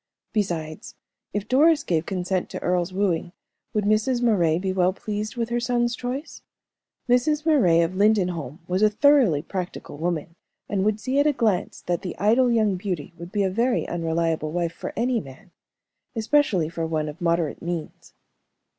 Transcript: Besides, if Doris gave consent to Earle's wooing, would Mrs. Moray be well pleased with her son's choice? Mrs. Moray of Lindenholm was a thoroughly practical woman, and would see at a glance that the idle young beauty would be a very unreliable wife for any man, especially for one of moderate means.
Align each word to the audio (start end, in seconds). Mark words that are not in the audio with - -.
Besides, 0.33 0.95
if 1.31 1.47
Doris 1.47 1.83
gave 1.83 2.07
consent 2.07 2.49
to 2.49 2.59
Earle's 2.63 2.91
wooing, 2.91 3.33
would 3.71 3.83
Mrs. 3.83 4.23
Moray 4.23 4.57
be 4.57 4.73
well 4.73 4.93
pleased 4.93 5.35
with 5.37 5.49
her 5.49 5.59
son's 5.59 5.95
choice? 5.95 6.41
Mrs. 7.07 7.45
Moray 7.45 7.81
of 7.81 7.93
Lindenholm 7.93 8.61
was 8.67 8.81
a 8.81 8.89
thoroughly 8.89 9.43
practical 9.43 9.97
woman, 9.99 10.33
and 10.67 10.83
would 10.83 10.99
see 10.99 11.19
at 11.19 11.27
a 11.27 11.31
glance 11.33 11.81
that 11.81 12.01
the 12.01 12.17
idle 12.17 12.51
young 12.51 12.77
beauty 12.77 13.13
would 13.19 13.31
be 13.31 13.43
a 13.43 13.49
very 13.51 13.87
unreliable 13.87 14.51
wife 14.51 14.73
for 14.73 14.91
any 14.95 15.19
man, 15.19 15.51
especially 16.15 16.67
for 16.67 16.87
one 16.87 17.07
of 17.07 17.21
moderate 17.21 17.61
means. 17.61 18.15